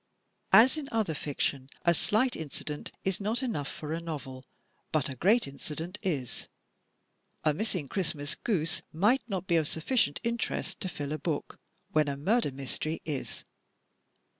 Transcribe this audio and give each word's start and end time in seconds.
As 0.51 0.77
in 0.77 0.89
other 0.91 1.13
fiction, 1.13 1.69
a 1.85 1.93
slight 1.93 2.35
incident 2.35 2.91
is 3.03 3.21
not 3.21 3.43
enough 3.43 3.67
for 3.67 3.93
a 3.93 3.99
novel, 4.01 4.47
but 4.91 5.09
a 5.09 5.15
great 5.15 5.45
incident 5.47 5.99
is. 6.01 6.47
A 7.43 7.53
missing 7.53 7.87
Christmas 7.87 8.33
goose 8.33 8.81
might 8.91 9.21
not 9.29 9.45
be 9.45 9.57
of 9.57 9.67
sufficient 9.67 10.19
interest 10.23 10.79
to 10.79 10.89
fill 10.89 11.11
a 11.11 11.19
book, 11.19 11.59
when 11.91 12.07
a 12.07 12.17
murder 12.17 12.51
mystery 12.51 12.99
is. 13.05 13.45